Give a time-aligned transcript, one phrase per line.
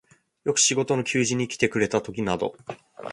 [0.45, 2.55] よく食事の給仕にきてくれたときなど、